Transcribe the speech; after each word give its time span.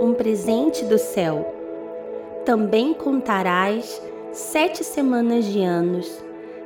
um 0.00 0.12
presente 0.12 0.84
do 0.84 0.98
céu. 0.98 1.54
Também 2.44 2.94
contarás 2.94 4.00
sete 4.32 4.84
semanas 4.84 5.44
de 5.44 5.62
anos, 5.62 6.10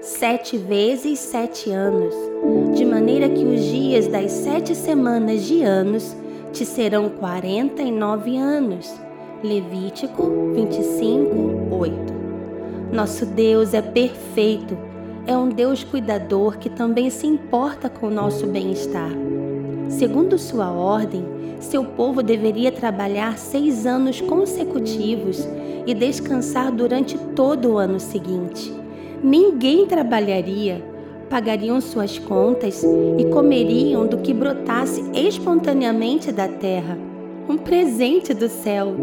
sete 0.00 0.56
vezes 0.56 1.18
sete 1.18 1.70
anos, 1.70 2.14
de 2.74 2.84
maneira 2.84 3.28
que 3.28 3.44
os 3.44 3.62
dias 3.62 4.06
das 4.06 4.30
sete 4.32 4.74
semanas 4.74 5.42
de 5.42 5.62
anos 5.62 6.16
te 6.52 6.64
serão 6.64 7.08
quarenta 7.08 7.82
e 7.82 7.90
nove 7.90 8.36
anos. 8.36 8.92
Levítico 9.42 10.52
25, 10.54 11.74
8. 11.74 11.94
Nosso 12.92 13.24
Deus 13.24 13.72
é 13.72 13.80
perfeito, 13.80 14.76
é 15.26 15.34
um 15.36 15.48
Deus 15.48 15.82
cuidador 15.82 16.58
que 16.58 16.68
também 16.68 17.08
se 17.08 17.26
importa 17.26 17.88
com 17.88 18.08
o 18.08 18.10
nosso 18.10 18.46
bem-estar. 18.46 19.10
Segundo 19.90 20.38
sua 20.38 20.70
ordem, 20.70 21.24
seu 21.58 21.84
povo 21.84 22.22
deveria 22.22 22.70
trabalhar 22.70 23.36
seis 23.36 23.84
anos 23.86 24.20
consecutivos 24.20 25.46
e 25.86 25.92
descansar 25.92 26.70
durante 26.70 27.18
todo 27.34 27.72
o 27.72 27.78
ano 27.78 27.98
seguinte. 27.98 28.72
Ninguém 29.22 29.86
trabalharia, 29.86 30.82
pagariam 31.28 31.80
suas 31.80 32.18
contas 32.18 32.82
e 33.18 33.24
comeriam 33.26 34.06
do 34.06 34.18
que 34.18 34.32
brotasse 34.32 35.04
espontaneamente 35.12 36.30
da 36.30 36.48
terra. 36.48 36.96
Um 37.48 37.58
presente 37.58 38.32
do 38.32 38.48
céu. 38.48 38.94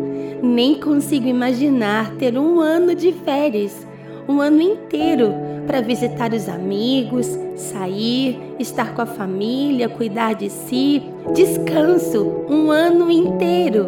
Nem 0.42 0.80
consigo 0.80 1.28
imaginar 1.28 2.16
ter 2.16 2.38
um 2.38 2.62
ano 2.62 2.96
de 2.96 3.12
férias, 3.12 3.86
um 4.28 4.42
ano 4.42 4.62
inteiro 4.62 5.34
para 5.66 5.82
visitar 5.82 6.34
os 6.34 6.50
amigos, 6.50 7.28
sair, 7.56 8.56
estar 8.60 8.94
com 8.94 9.02
a 9.02 9.06
família, 9.06 9.90
cuidar 9.90 10.34
de 10.34 10.50
si. 10.50 11.02
Descanso 11.34 12.46
um 12.50 12.70
ano 12.72 13.10
inteiro. 13.10 13.88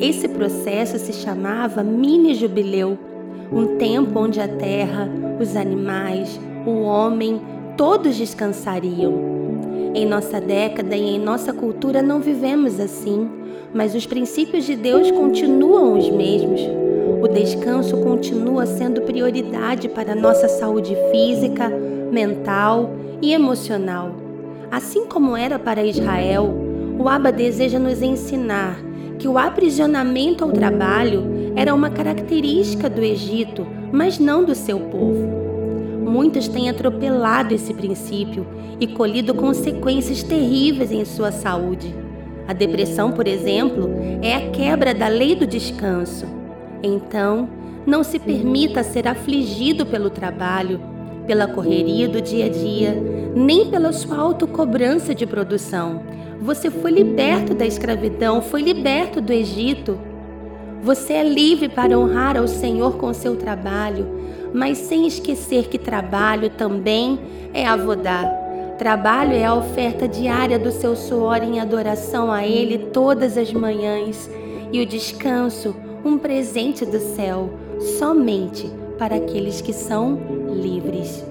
Esse 0.00 0.28
processo 0.28 0.98
se 0.98 1.12
chamava 1.12 1.82
mini 1.82 2.34
jubileu, 2.34 2.98
um 3.52 3.76
tempo 3.76 4.18
onde 4.18 4.40
a 4.40 4.48
terra, 4.48 5.08
os 5.40 5.56
animais, 5.56 6.40
o 6.66 6.82
homem, 6.82 7.40
todos 7.76 8.16
descansariam. 8.16 9.38
Em 9.94 10.06
nossa 10.06 10.40
década 10.40 10.96
e 10.96 11.16
em 11.16 11.18
nossa 11.18 11.52
cultura 11.52 12.02
não 12.02 12.20
vivemos 12.20 12.78
assim, 12.78 13.28
mas 13.72 13.94
os 13.94 14.06
princípios 14.06 14.64
de 14.64 14.76
Deus 14.76 15.10
continuam 15.10 15.98
os 15.98 16.08
mesmos. 16.10 16.87
O 17.20 17.26
descanso 17.26 17.96
continua 17.96 18.64
sendo 18.64 19.02
prioridade 19.02 19.88
para 19.88 20.14
nossa 20.14 20.48
saúde 20.48 20.96
física, 21.10 21.68
mental 21.68 22.90
e 23.20 23.32
emocional. 23.32 24.14
Assim 24.70 25.06
como 25.06 25.36
era 25.36 25.58
para 25.58 25.84
Israel, 25.84 26.54
o 26.96 27.08
Abba 27.08 27.32
deseja 27.32 27.78
nos 27.78 28.02
ensinar 28.02 28.78
que 29.18 29.26
o 29.26 29.36
aprisionamento 29.36 30.44
ao 30.44 30.52
trabalho 30.52 31.52
era 31.56 31.74
uma 31.74 31.90
característica 31.90 32.88
do 32.88 33.02
Egito, 33.02 33.66
mas 33.90 34.20
não 34.20 34.44
do 34.44 34.54
seu 34.54 34.78
povo. 34.78 35.26
Muitos 36.08 36.46
têm 36.46 36.70
atropelado 36.70 37.52
esse 37.52 37.74
princípio 37.74 38.46
e 38.78 38.86
colhido 38.86 39.34
consequências 39.34 40.22
terríveis 40.22 40.92
em 40.92 41.04
sua 41.04 41.32
saúde. 41.32 41.92
A 42.46 42.52
depressão, 42.52 43.10
por 43.10 43.26
exemplo, 43.26 43.90
é 44.22 44.34
a 44.36 44.50
quebra 44.50 44.94
da 44.94 45.08
lei 45.08 45.34
do 45.34 45.46
descanso. 45.46 46.37
Então, 46.82 47.48
não 47.86 48.04
se 48.04 48.18
permita 48.18 48.82
ser 48.82 49.08
afligido 49.08 49.86
pelo 49.86 50.10
trabalho, 50.10 50.80
pela 51.26 51.46
correria 51.46 52.08
do 52.08 52.20
dia 52.20 52.46
a 52.46 52.48
dia, 52.48 52.94
nem 53.34 53.70
pela 53.70 53.92
sua 53.92 54.16
autocobrança 54.16 55.14
de 55.14 55.26
produção. 55.26 56.02
Você 56.40 56.70
foi 56.70 56.90
liberto 56.90 57.54
da 57.54 57.66
escravidão, 57.66 58.40
foi 58.40 58.62
liberto 58.62 59.20
do 59.20 59.32
Egito. 59.32 59.98
Você 60.82 61.14
é 61.14 61.24
livre 61.24 61.68
para 61.68 61.98
honrar 61.98 62.36
ao 62.36 62.46
Senhor 62.46 62.96
com 62.96 63.12
seu 63.12 63.36
trabalho, 63.36 64.06
mas 64.54 64.78
sem 64.78 65.06
esquecer 65.06 65.68
que 65.68 65.78
trabalho 65.78 66.50
também 66.50 67.18
é 67.52 67.66
avodar. 67.66 68.30
Trabalho 68.78 69.32
é 69.32 69.44
a 69.44 69.54
oferta 69.54 70.06
diária 70.06 70.58
do 70.58 70.70
seu 70.70 70.94
suor 70.94 71.42
em 71.42 71.58
adoração 71.58 72.30
a 72.30 72.46
Ele 72.46 72.78
todas 72.78 73.36
as 73.36 73.52
manhãs 73.52 74.30
e 74.70 74.80
o 74.80 74.86
descanso 74.86 75.74
um 76.08 76.18
presente 76.18 76.86
do 76.86 76.98
céu 76.98 77.50
somente 77.98 78.66
para 78.98 79.16
aqueles 79.16 79.60
que 79.60 79.72
são 79.72 80.18
livres. 80.54 81.22